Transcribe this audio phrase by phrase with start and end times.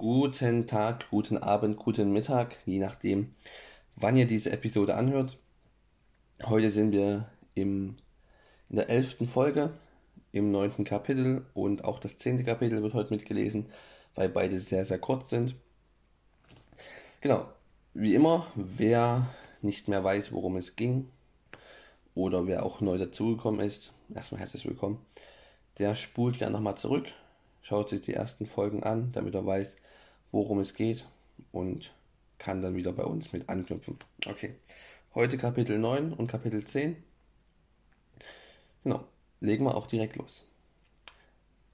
[0.00, 3.34] Guten Tag, guten Abend, guten Mittag, je nachdem,
[3.96, 5.36] wann ihr diese Episode anhört.
[6.42, 7.98] Heute sind wir im,
[8.70, 9.74] in der elften Folge,
[10.32, 13.66] im neunten Kapitel und auch das zehnte Kapitel wird heute mitgelesen,
[14.14, 15.54] weil beide sehr, sehr kurz sind.
[17.20, 17.46] Genau,
[17.92, 19.28] wie immer, wer
[19.60, 21.10] nicht mehr weiß, worum es ging
[22.14, 25.04] oder wer auch neu dazugekommen ist, erstmal herzlich willkommen,
[25.78, 27.08] der spult gerne nochmal zurück,
[27.62, 29.76] schaut sich die ersten Folgen an, damit er weiß,
[30.32, 31.06] worum es geht
[31.52, 31.92] und
[32.38, 33.98] kann dann wieder bei uns mit anknüpfen.
[34.26, 34.54] Okay,
[35.14, 36.96] heute Kapitel 9 und Kapitel 10.
[38.82, 39.04] Genau,
[39.40, 40.44] legen wir auch direkt los.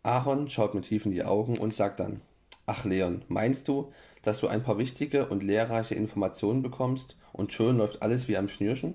[0.03, 2.21] Aaron schaut mir tief in die Augen und sagt dann,
[2.69, 7.77] Ach Leon, meinst du, dass du ein paar wichtige und lehrreiche Informationen bekommst und schon
[7.77, 8.95] läuft alles wie am Schnürchen?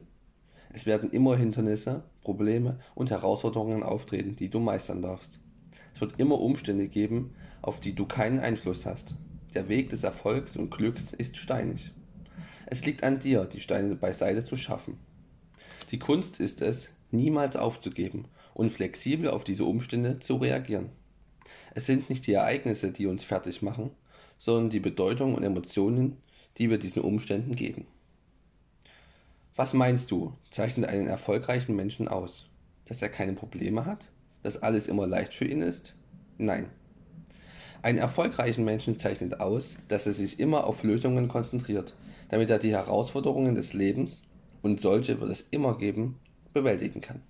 [0.73, 5.39] Es werden immer Hindernisse, Probleme und Herausforderungen auftreten, die du meistern darfst.
[5.93, 9.15] Es wird immer Umstände geben, auf die du keinen Einfluss hast.
[9.53, 11.91] Der Weg des Erfolgs und Glücks ist steinig.
[12.65, 14.97] Es liegt an dir, die Steine beiseite zu schaffen.
[15.91, 20.89] Die Kunst ist es, niemals aufzugeben und flexibel auf diese Umstände zu reagieren.
[21.73, 23.91] Es sind nicht die Ereignisse, die uns fertig machen,
[24.37, 26.17] sondern die Bedeutung und Emotionen,
[26.57, 27.87] die wir diesen Umständen geben.
[29.55, 32.47] Was meinst du, zeichnet einen erfolgreichen Menschen aus?
[32.85, 34.05] Dass er keine Probleme hat?
[34.43, 35.95] Dass alles immer leicht für ihn ist?
[36.37, 36.67] Nein.
[37.81, 41.95] Einen erfolgreichen Menschen zeichnet aus, dass er sich immer auf Lösungen konzentriert,
[42.29, 44.21] damit er die Herausforderungen des Lebens,
[44.61, 46.19] und solche wird es immer geben,
[46.53, 47.21] bewältigen kann.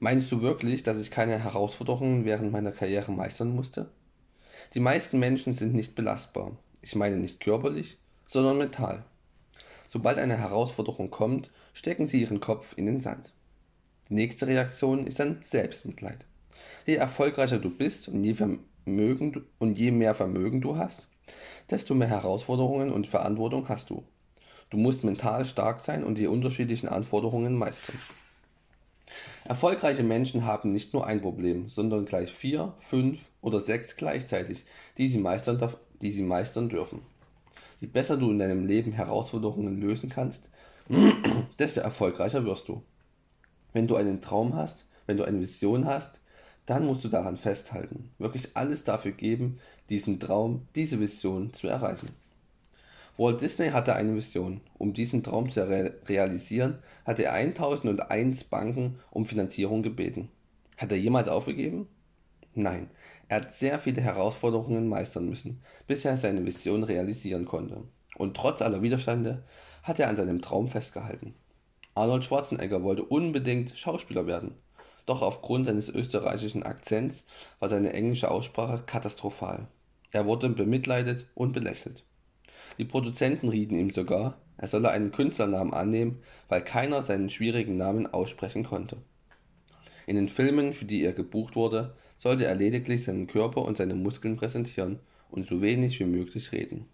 [0.00, 3.90] Meinst du wirklich, dass ich keine Herausforderungen während meiner Karriere meistern musste?
[4.74, 6.56] Die meisten Menschen sind nicht belastbar.
[6.80, 9.04] Ich meine nicht körperlich, sondern mental.
[9.88, 13.32] Sobald eine Herausforderung kommt, stecken sie ihren Kopf in den Sand.
[14.12, 16.18] Nächste Reaktion ist dann Selbstmitleid.
[16.84, 21.08] Je erfolgreicher du bist und je, Vermögen, und je mehr Vermögen du hast,
[21.70, 24.04] desto mehr Herausforderungen und Verantwortung hast du.
[24.68, 27.98] Du musst mental stark sein und die unterschiedlichen Anforderungen meistern.
[29.46, 34.66] Erfolgreiche Menschen haben nicht nur ein Problem, sondern gleich vier, fünf oder sechs gleichzeitig,
[34.98, 35.58] die sie meistern,
[36.02, 37.00] die sie meistern dürfen.
[37.80, 40.50] Je besser du in deinem Leben Herausforderungen lösen kannst,
[41.58, 42.82] desto erfolgreicher wirst du.
[43.72, 46.20] Wenn du einen Traum hast, wenn du eine Vision hast,
[46.66, 49.58] dann musst du daran festhalten, wirklich alles dafür geben,
[49.90, 52.08] diesen Traum, diese Vision zu erreichen.
[53.18, 54.60] Walt Disney hatte eine Vision.
[54.78, 60.30] Um diesen Traum zu re realisieren, hatte er 1001 Banken um Finanzierung gebeten.
[60.78, 61.88] Hat er jemals aufgegeben?
[62.54, 62.88] Nein,
[63.28, 67.82] er hat sehr viele Herausforderungen meistern müssen, bis er seine Vision realisieren konnte.
[68.16, 69.42] Und trotz aller Widerstände
[69.82, 71.34] hat er an seinem Traum festgehalten.
[71.94, 74.54] Arnold Schwarzenegger wollte unbedingt Schauspieler werden,
[75.04, 77.24] doch aufgrund seines österreichischen Akzents
[77.60, 79.68] war seine englische Aussprache katastrophal.
[80.10, 82.04] Er wurde bemitleidet und belächelt.
[82.78, 88.06] Die Produzenten rieten ihm sogar, er solle einen Künstlernamen annehmen, weil keiner seinen schwierigen Namen
[88.06, 88.96] aussprechen konnte.
[90.06, 93.94] In den Filmen, für die er gebucht wurde, sollte er lediglich seinen Körper und seine
[93.94, 95.00] Muskeln präsentieren
[95.30, 96.88] und so wenig wie möglich reden.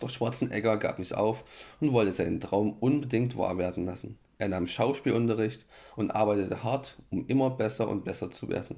[0.00, 1.44] Doch Schwarzenegger gab nicht auf
[1.80, 4.18] und wollte seinen Traum unbedingt wahr werden lassen.
[4.38, 5.64] Er nahm Schauspielunterricht
[5.96, 8.76] und arbeitete hart, um immer besser und besser zu werden.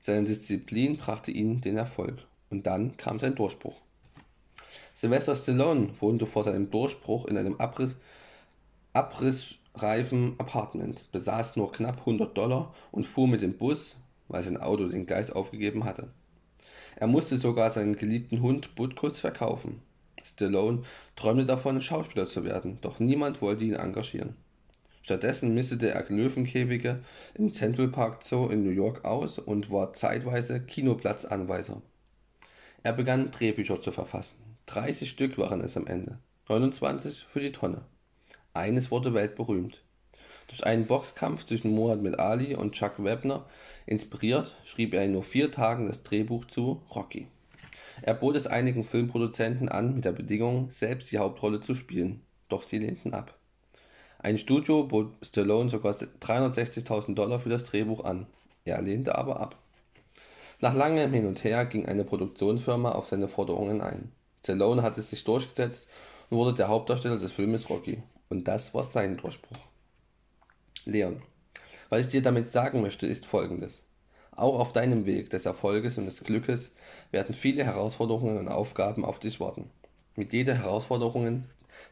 [0.00, 2.18] Seine Disziplin brachte ihm den Erfolg
[2.50, 3.76] und dann kam sein Durchbruch.
[4.94, 7.94] Sylvester Stallone wohnte vor seinem Durchbruch in einem Abriss,
[8.92, 13.96] abrissreifen Apartment, besaß nur knapp 100 Dollar und fuhr mit dem Bus
[14.32, 16.08] weil sein Auto den Geist aufgegeben hatte.
[16.96, 19.82] Er musste sogar seinen geliebten Hund Butkus verkaufen.
[20.22, 20.82] Stallone
[21.16, 24.36] träumte davon, Schauspieler zu werden, doch niemand wollte ihn engagieren.
[25.02, 27.00] Stattdessen mistete er Löwenkäfige
[27.34, 31.82] im Central Park Zoo in New York aus und war zeitweise Kinoplatzanweiser.
[32.84, 34.36] Er begann Drehbücher zu verfassen.
[34.66, 36.18] 30 Stück waren es am Ende,
[36.48, 37.82] 29 für die Tonne.
[38.54, 39.82] Eines wurde weltberühmt.
[40.48, 43.46] Durch einen Boxkampf zwischen Muhammad Ali und Chuck Webner
[43.86, 47.26] inspiriert, schrieb er in nur vier Tagen das Drehbuch zu Rocky.
[48.02, 52.64] Er bot es einigen Filmproduzenten an, mit der Bedingung, selbst die Hauptrolle zu spielen, doch
[52.64, 53.38] sie lehnten ab.
[54.18, 58.26] Ein Studio bot Stallone sogar 360.000 Dollar für das Drehbuch an.
[58.64, 59.56] Er lehnte aber ab.
[60.60, 64.12] Nach langem Hin und Her ging eine Produktionsfirma auf seine Forderungen ein.
[64.42, 65.88] Stallone hatte sich durchgesetzt
[66.30, 68.02] und wurde der Hauptdarsteller des Filmes Rocky.
[68.28, 69.58] Und das war sein Durchbruch.
[70.84, 71.22] Leon.
[71.88, 73.82] Was ich dir damit sagen möchte, ist folgendes.
[74.34, 76.70] Auch auf deinem Weg des Erfolges und des Glückes
[77.10, 79.70] werden viele Herausforderungen und Aufgaben auf dich warten.
[80.16, 81.44] Mit jeder Herausforderung,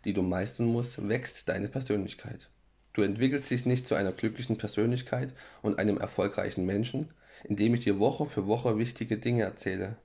[0.06, 2.48] die du meistern musst, wächst deine Persönlichkeit.
[2.94, 7.10] Du entwickelst dich nicht zu einer glücklichen Persönlichkeit und einem erfolgreichen Menschen,
[7.44, 9.96] indem ich dir Woche für Woche wichtige Dinge erzähle.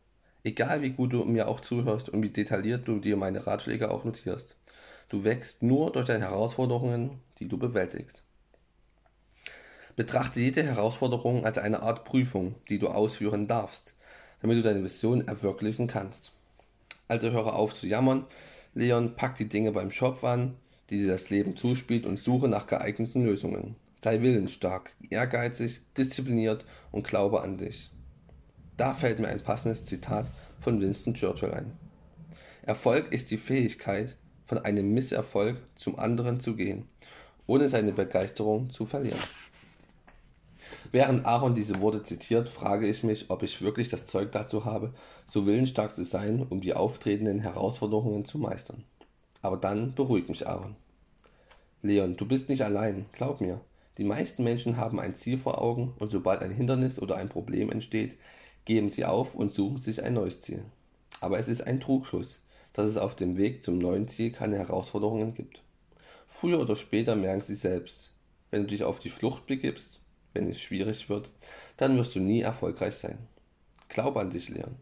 [0.44, 4.04] Egal wie gut du mir auch zuhörst und wie detailliert du dir meine Ratschläge auch
[4.04, 4.58] notierst.
[5.08, 8.25] Du wächst nur durch deine Herausforderungen, die du bewältigst.
[9.96, 13.94] Betrachte jede Herausforderung als eine Art Prüfung, die du ausführen darfst,
[14.42, 16.34] damit du deine Vision erwirklichen kannst.
[17.08, 18.26] Also höre auf zu jammern,
[18.74, 20.56] Leon, pack die Dinge beim Schopf an,
[20.90, 23.76] die dir das Leben zuspielt und suche nach geeigneten Lösungen.
[24.04, 27.90] Sei willensstark, ehrgeizig, diszipliniert und glaube an dich.
[28.78, 30.28] Da fällt mir ein passendes Zitat
[30.60, 31.72] von Winston Churchill ein.
[32.64, 36.88] Erfolg ist die Fähigkeit, von einem Misserfolg zum anderen zu gehen,
[37.48, 39.20] ohne seine Begeisterung zu verlieren.
[40.92, 44.94] Während Aaron diese Worte zitiert, frage ich mich, ob ich wirklich das Zeug dazu habe,
[45.28, 48.84] so willensstark zu sein, um die auftretenden Herausforderungen zu meistern.
[49.42, 50.76] Aber dann beruhigt mich Aaron.
[51.82, 53.62] Leon, du bist nicht allein, glaub mir.
[53.98, 57.72] Die meisten Menschen haben ein Ziel vor Augen und sobald ein Hindernis oder ein Problem
[57.72, 58.18] entsteht,
[58.66, 60.64] geben sie auf und suchen sich ein neues Ziel.
[61.22, 62.42] Aber es ist ein Trugschluss,
[62.74, 65.62] dass es auf dem Weg zum neuen Ziel keine Herausforderungen gibt.
[66.28, 68.12] Früher oder später merken sie selbst,
[68.52, 70.02] wenn du dich auf die Flucht begibst,
[70.36, 71.30] wenn es schwierig wird,
[71.78, 73.18] dann wirst du nie erfolgreich sein.
[73.90, 74.76] Glaub an dich, Leon.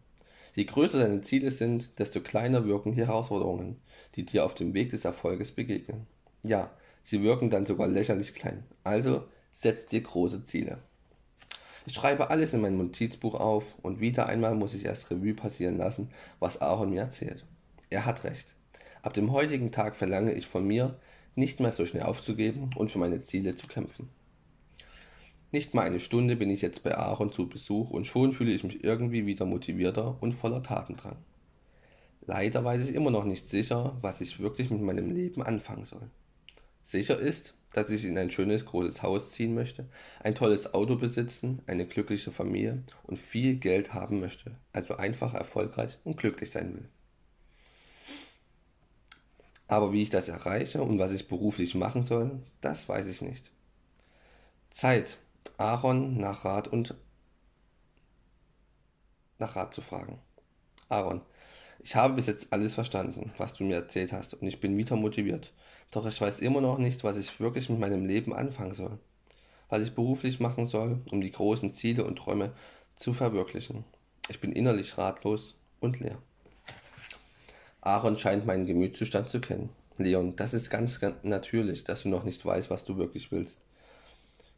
[0.54, 3.80] Je größer deine Ziele sind, desto kleiner wirken die Herausforderungen,
[4.14, 6.06] die dir auf dem Weg des Erfolges begegnen.
[6.44, 6.70] Ja,
[7.02, 8.64] sie wirken dann sogar lächerlich klein.
[8.84, 10.78] Also setz dir große Ziele.
[11.86, 15.76] Ich schreibe alles in mein Notizbuch auf und wieder einmal muss ich erst Revue passieren
[15.76, 17.44] lassen, was Aaron mir erzählt.
[17.90, 18.46] Er hat recht.
[19.02, 20.98] Ab dem heutigen Tag verlange ich von mir,
[21.34, 24.08] nicht mehr so schnell aufzugeben und für meine Ziele zu kämpfen.
[25.54, 28.64] Nicht mal eine Stunde bin ich jetzt bei Aaron zu Besuch und schon fühle ich
[28.64, 31.14] mich irgendwie wieder motivierter und voller Tatendrang.
[32.26, 36.10] Leider weiß ich immer noch nicht sicher, was ich wirklich mit meinem Leben anfangen soll.
[36.82, 39.86] Sicher ist, dass ich in ein schönes großes Haus ziehen möchte,
[40.24, 45.96] ein tolles Auto besitzen, eine glückliche Familie und viel Geld haben möchte, also einfach erfolgreich
[46.02, 46.88] und glücklich sein will.
[49.68, 53.52] Aber wie ich das erreiche und was ich beruflich machen soll, das weiß ich nicht.
[54.72, 55.16] Zeit
[55.56, 56.94] Aaron nach Rat und
[59.38, 60.18] nach Rat zu fragen.
[60.88, 61.22] Aaron,
[61.80, 64.96] ich habe bis jetzt alles verstanden, was du mir erzählt hast, und ich bin wieder
[64.96, 65.52] motiviert.
[65.90, 68.98] Doch ich weiß immer noch nicht, was ich wirklich mit meinem Leben anfangen soll.
[69.68, 72.52] Was ich beruflich machen soll, um die großen Ziele und Träume
[72.96, 73.84] zu verwirklichen.
[74.28, 76.18] Ich bin innerlich ratlos und leer.
[77.80, 79.68] Aaron scheint meinen Gemütszustand zu kennen.
[79.98, 83.60] Leon, das ist ganz, ganz natürlich, dass du noch nicht weißt, was du wirklich willst.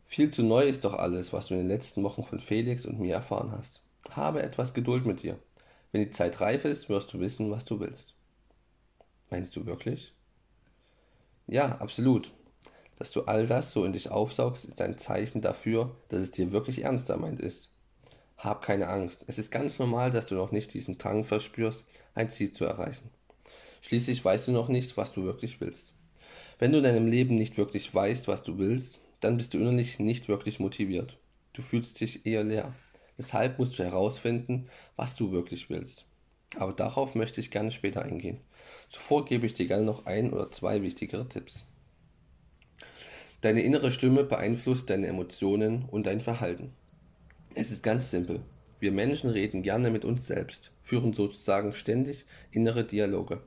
[0.07, 3.01] Viel zu neu ist doch alles, was du in den letzten Wochen von Felix und
[3.01, 3.83] mir erfahren hast.
[4.11, 5.39] Habe etwas Geduld mit dir.
[5.93, 8.15] Wenn die Zeit reif ist, wirst du wissen, was du willst.
[9.31, 10.13] Meinst du wirklich?
[11.49, 12.33] Ja, absolut.
[12.99, 16.53] Dass du all das so in dich aufsaugst, ist ein Zeichen dafür, dass es dir
[16.53, 17.69] wirklich ernst gemeint ist.
[18.39, 19.25] Hab keine Angst.
[19.27, 23.11] Es ist ganz normal, dass du noch nicht diesen Drang verspürst, ein Ziel zu erreichen.
[23.83, 25.93] Schließlich weißt du noch nicht, was du wirklich willst.
[26.59, 29.99] Wenn du in deinem Leben nicht wirklich weißt, was du willst, dann bist du innerlich
[29.99, 31.19] nicht wirklich motiviert.
[31.53, 32.73] Du fühlst dich eher leer.
[33.19, 36.05] Deshalb musst du herausfinden, was du wirklich willst.
[36.55, 38.39] Aber darauf möchte ich gerne später eingehen.
[38.89, 41.67] Zuvor gebe ich dir gerne noch ein oder zwei wichtigere Tipps.
[43.41, 46.73] Deine innere Stimme beeinflusst deine Emotionen und dein Verhalten.
[47.57, 48.43] Es ist ganz simpel.
[48.79, 53.41] Wir Menschen reden gerne mit uns selbst, führen sozusagen ständig innere Dialoge.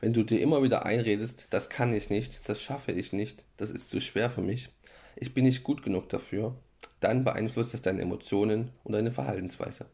[0.00, 3.70] Wenn du dir immer wieder einredest, das kann ich nicht, das schaffe ich nicht, das
[3.70, 4.68] ist zu schwer für mich,
[5.20, 6.56] ich bin nicht gut genug dafür,
[6.98, 9.84] dann beeinflusst es deine Emotionen und deine Verhaltensweise.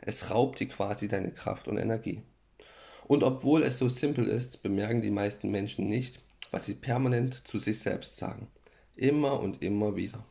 [0.00, 2.22] Es raubt dir quasi deine Kraft und Energie.
[3.06, 6.20] Und obwohl es so simpel ist, bemerken die meisten Menschen nicht,
[6.52, 8.46] was sie permanent zu sich selbst sagen.
[8.94, 10.24] Immer und immer wieder.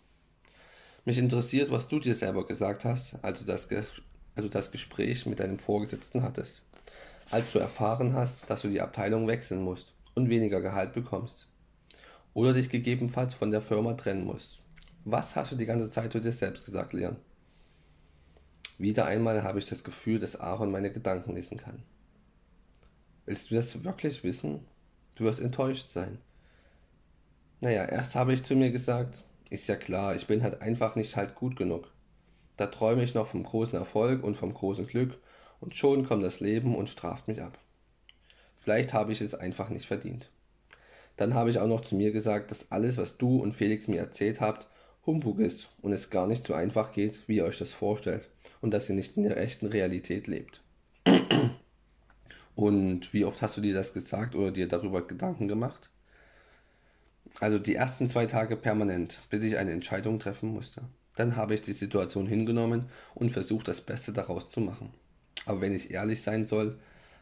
[1.04, 3.92] Mich interessiert, was du dir selber gesagt hast, als du das, als
[4.38, 6.64] du das Gespräch mit deinem Vorgesetzten hattest.
[7.30, 11.49] Als du erfahren hast, dass du die Abteilung wechseln musst und weniger Gehalt bekommst
[12.34, 14.60] oder dich gegebenenfalls von der Firma trennen musst.
[15.06, 17.18] Was hast du die ganze Zeit zu dir selbst gesagt, Leon?
[18.78, 21.84] Wieder einmal habe ich das Gefühl, dass Aaron meine Gedanken lesen kann.
[23.26, 24.66] Willst du das wirklich wissen?
[25.16, 26.18] Du wirst enttäuscht sein.
[27.62, 31.18] Naja, erst habe ich zu mir gesagt, ist ja klar, ich bin halt einfach nicht
[31.18, 31.92] halt gut genug.
[32.56, 35.18] Da träume ich noch vom großen Erfolg und vom großen Glück
[35.60, 37.58] und schon kommt das Leben und straft mich ab.
[38.60, 40.30] Vielleicht habe ich es einfach nicht verdient.
[41.20, 44.00] Dann habe ich auch noch zu mir gesagt, dass alles, was du und Felix mir
[44.00, 44.68] erzählt habt,
[45.06, 48.30] Humbug ist und es gar nicht so einfach geht, wie ihr euch das vorstellt
[48.62, 50.62] und dass ihr nicht in der echten Realität lebt.
[52.56, 55.90] Und wie oft hast du dir das gesagt oder dir darüber Gedanken gemacht?
[57.40, 60.82] Also die ersten zwei Tage permanent, bis ich eine Entscheidung treffen musste.
[61.16, 64.94] Dann habe ich die Situation hingenommen und versucht, das Beste daraus zu machen.
[65.46, 66.80] Aber wenn ich ehrlich sein soll,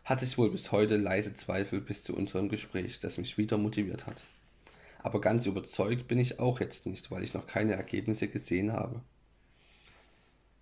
[0.07, 4.07] hatte ich wohl bis heute leise Zweifel bis zu unserem Gespräch, das mich wieder motiviert
[4.07, 4.15] hat.
[5.03, 9.01] Aber ganz überzeugt bin ich auch jetzt nicht, weil ich noch keine Ergebnisse gesehen habe.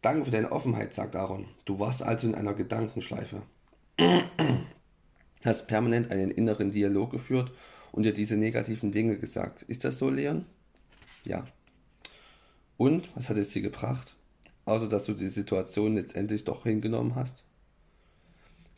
[0.02, 1.46] Danke für deine Offenheit, sagt Aaron.
[1.66, 3.44] Du warst also in einer Gedankenschleife.
[5.44, 7.52] Hast permanent einen inneren Dialog geführt
[7.92, 9.62] und dir diese negativen Dinge gesagt.
[9.62, 10.46] Ist das so, Leon?
[11.24, 11.46] Ja.
[12.78, 14.16] Und was hat es dir gebracht?
[14.66, 17.44] Außer dass du die Situation letztendlich doch hingenommen hast?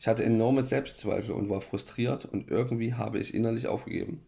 [0.00, 4.22] Ich hatte enorme Selbstzweifel und war frustriert und irgendwie habe ich innerlich aufgegeben.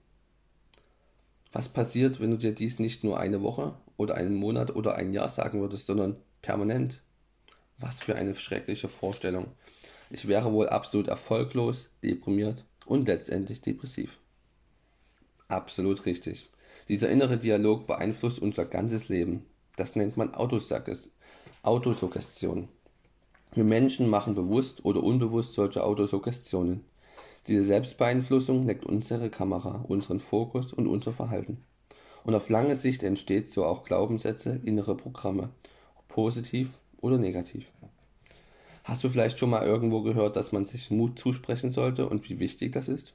[1.53, 5.13] Was passiert, wenn du dir dies nicht nur eine Woche oder einen Monat oder ein
[5.13, 7.01] Jahr sagen würdest, sondern permanent?
[7.79, 9.49] Was für eine schreckliche Vorstellung.
[10.11, 14.19] Ich wäre wohl absolut erfolglos, deprimiert und letztendlich depressiv.
[15.49, 16.51] Absolut richtig.
[16.89, 19.47] Dieser innere Dialog beeinflusst unser ganzes Leben.
[19.77, 22.69] Das nennt man Autosuggestion.
[23.53, 26.85] Wir Menschen machen bewusst oder unbewusst solche Autosuggestionen.
[27.49, 31.65] Diese Selbstbeeinflussung lenkt unsere Kamera, unseren Fokus und unser Verhalten.
[32.23, 35.51] Und auf lange Sicht entsteht so auch Glaubenssätze, innere Programme,
[36.07, 36.69] positiv
[37.01, 37.67] oder negativ.
[38.85, 42.39] Hast du vielleicht schon mal irgendwo gehört, dass man sich Mut zusprechen sollte und wie
[42.39, 43.15] wichtig das ist?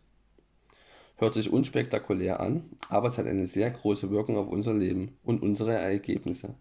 [1.18, 5.42] Hört sich unspektakulär an, aber es hat eine sehr große Wirkung auf unser Leben und
[5.42, 6.56] unsere Ergebnisse.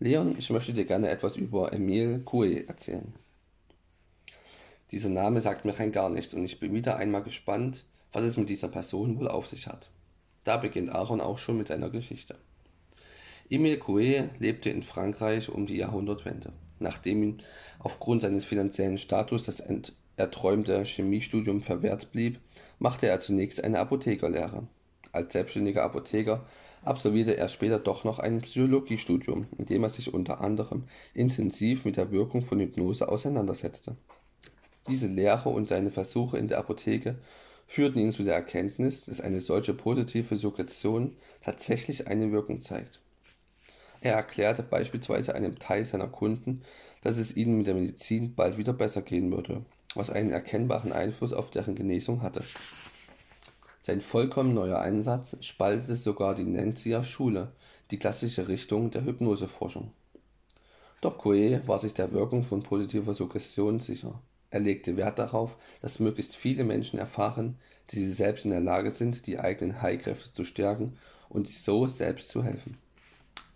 [0.00, 3.14] Leon, ich möchte dir gerne etwas über Emile Coué erzählen.
[4.90, 8.36] Dieser Name sagt mir rein gar nichts und ich bin wieder einmal gespannt, was es
[8.36, 9.90] mit dieser Person wohl auf sich hat.
[10.42, 12.36] Da beginnt Aaron auch schon mit seiner Geschichte.
[13.48, 16.52] Emile Coué lebte in Frankreich um die Jahrhundertwende.
[16.80, 17.38] Nachdem ihm
[17.78, 19.62] aufgrund seines finanziellen Status das
[20.16, 22.40] erträumte Chemiestudium verwehrt blieb,
[22.80, 24.66] machte er zunächst eine Apothekerlehre.
[25.12, 26.44] Als selbstständiger Apotheker
[26.84, 31.96] absolvierte er später doch noch ein Psychologiestudium, in dem er sich unter anderem intensiv mit
[31.96, 33.96] der Wirkung von Hypnose auseinandersetzte.
[34.88, 37.16] Diese Lehre und seine Versuche in der Apotheke
[37.66, 43.00] führten ihn zu der Erkenntnis, dass eine solche positive Suggestion tatsächlich eine Wirkung zeigt.
[44.00, 46.62] Er erklärte beispielsweise einem Teil seiner Kunden,
[47.02, 49.64] dass es ihnen mit der Medizin bald wieder besser gehen würde,
[49.94, 52.44] was einen erkennbaren Einfluss auf deren Genesung hatte.
[53.86, 57.52] Sein vollkommen neuer Einsatz spaltete sogar die Nancy'er Schule,
[57.90, 59.92] die klassische Richtung der Hypnoseforschung.
[61.02, 64.22] Doch Coe war sich der Wirkung von positiver Suggestion sicher.
[64.48, 68.90] Er legte Wert darauf, dass möglichst viele Menschen erfahren, dass sie selbst in der Lage
[68.90, 70.96] sind, die eigenen Heilkräfte zu stärken
[71.28, 72.78] und so selbst zu helfen.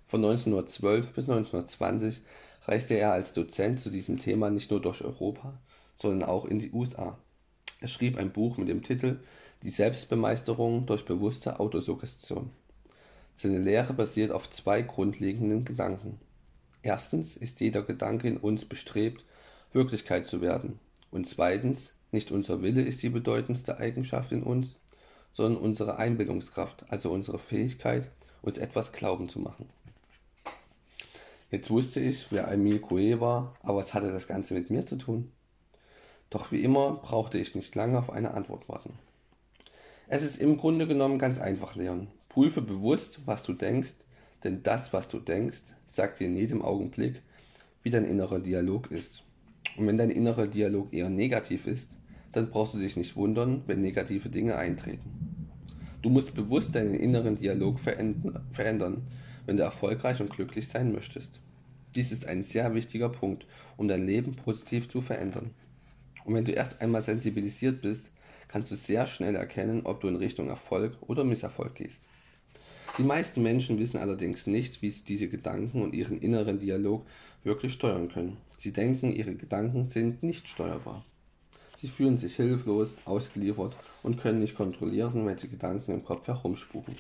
[0.09, 2.21] Von 1912 bis 1920
[2.67, 5.59] reiste er als Dozent zu diesem Thema nicht nur durch Europa,
[5.99, 7.17] sondern auch in die USA.
[7.81, 9.21] Er schrieb ein Buch mit dem Titel
[9.65, 12.51] Die Selbstbemeisterung durch bewusste Autosuggestion.
[13.35, 16.21] Seine Lehre basiert auf zwei grundlegenden Gedanken.
[16.83, 19.25] Erstens ist jeder Gedanke in uns bestrebt,
[19.73, 20.79] Wirklichkeit zu werden.
[21.11, 24.77] Und zweitens, nicht unser Wille ist die bedeutendste Eigenschaft in uns,
[25.33, 28.09] sondern unsere Einbildungskraft, also unsere Fähigkeit,
[28.43, 29.69] uns etwas glauben zu machen.
[31.51, 34.97] Jetzt wusste ich, wer Emile Coué war, aber was hatte das Ganze mit mir zu
[34.97, 35.33] tun?
[36.31, 38.93] Doch wie immer brauchte ich nicht lange auf eine Antwort warten.
[40.11, 42.07] Es ist im Grunde genommen ganz einfach, Leon.
[42.31, 43.93] Prüfe bewusst, was du denkst,
[44.43, 47.21] denn das, was du denkst, sagt dir in jedem Augenblick,
[47.83, 49.23] wie dein innerer Dialog ist.
[49.77, 51.95] Und wenn dein innerer Dialog eher negativ ist,
[52.33, 55.11] dann brauchst du dich nicht wundern, wenn negative Dinge eintreten.
[56.01, 59.03] Du musst bewusst deinen inneren Dialog verändern,
[59.45, 61.43] wenn du erfolgreich und glücklich sein möchtest.
[61.95, 63.47] Dies ist ein sehr wichtiger Punkt,
[63.77, 65.51] um dein Leben positiv zu verändern.
[66.25, 68.11] Und wenn du erst einmal sensibilisiert bist,
[68.49, 72.03] kannst du sehr schnell erkennen, ob du in Richtung Erfolg oder Misserfolg gehst.
[72.97, 77.07] Die meisten Menschen wissen allerdings nicht, wie sie diese Gedanken und ihren inneren Dialog
[77.45, 78.39] wirklich steuern können.
[78.59, 81.05] Sie denken, ihre Gedanken sind nicht steuerbar.
[81.77, 86.97] Sie fühlen sich hilflos, ausgeliefert und können nicht kontrollieren, welche Gedanken im Kopf herumspuken.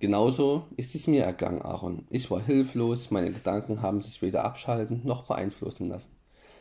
[0.00, 2.06] Genauso ist es mir ergangen, Aaron.
[2.10, 6.10] Ich war hilflos, meine Gedanken haben sich weder abschalten noch beeinflussen lassen.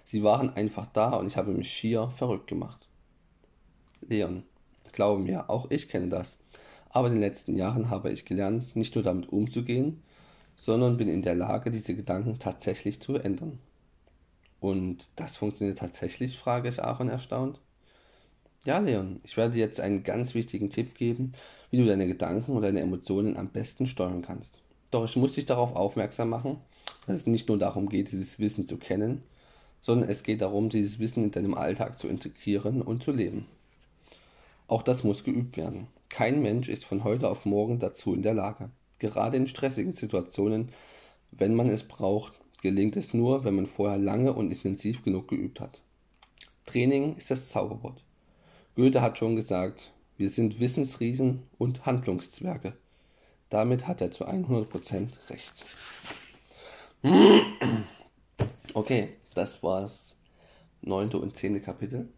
[0.06, 2.89] Sie waren einfach da und ich habe mich schier verrückt gemacht.
[4.10, 4.44] Leon,
[4.92, 6.38] glaube mir, auch ich kenne das.
[6.90, 10.02] Aber in den letzten Jahren habe ich gelernt, nicht nur damit umzugehen,
[10.56, 13.60] sondern bin in der Lage, diese Gedanken tatsächlich zu ändern.
[14.60, 17.60] Und das funktioniert tatsächlich, frage ich Aaron erstaunt.
[18.66, 21.34] Ja, Leon, ich werde dir jetzt einen ganz wichtigen Tipp geben,
[21.72, 24.54] wie du deine Gedanken und deine Emotionen am besten steuern kannst.
[24.92, 26.58] Doch ich muss dich darauf aufmerksam machen,
[27.08, 29.24] dass es nicht nur darum geht, dieses Wissen zu kennen,
[29.82, 33.46] sondern es geht darum, dieses Wissen in deinem Alltag zu integrieren und zu leben.
[34.70, 35.88] Auch das muss geübt werden.
[36.10, 38.70] Kein Mensch ist von heute auf morgen dazu in der Lage.
[39.00, 40.70] Gerade in stressigen Situationen,
[41.32, 45.60] wenn man es braucht, gelingt es nur, wenn man vorher lange und intensiv genug geübt
[45.60, 45.82] hat.
[46.68, 48.04] Training ist das Zauberwort.
[48.76, 52.74] Goethe hat schon gesagt, wir sind Wissensriesen und Handlungszwerge.
[53.50, 55.66] Damit hat er zu 100% recht.
[58.76, 60.16] Okay, das war's
[60.82, 62.10] neunte und zehnte Kapitel.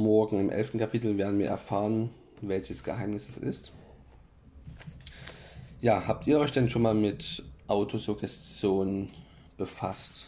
[0.00, 2.08] Morgen im elften Kapitel werden wir erfahren,
[2.40, 3.72] welches Geheimnis es ist.
[5.82, 9.10] Ja, habt ihr euch denn schon mal mit Autosuggestion
[9.58, 10.26] befasst?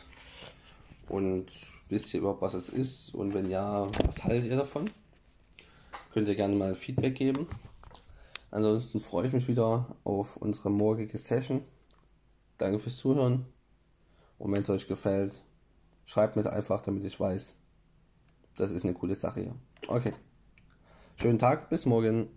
[1.09, 1.47] Und
[1.89, 3.15] wisst ihr überhaupt, was es ist?
[3.15, 4.91] Und wenn ja, was haltet ihr davon?
[6.13, 7.47] Könnt ihr gerne mal Feedback geben.
[8.51, 11.63] Ansonsten freue ich mich wieder auf unsere morgige Session.
[12.59, 13.47] Danke fürs Zuhören.
[14.39, 15.43] Und wenn es euch gefällt,
[16.05, 17.55] schreibt mir einfach, damit ich weiß,
[18.57, 19.55] das ist eine coole Sache hier.
[19.89, 20.13] Okay.
[21.17, 22.29] Schönen Tag, bis morgen.